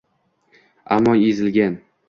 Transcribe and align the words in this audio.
Ammo 0.95 1.15
ezilgan 1.29 1.81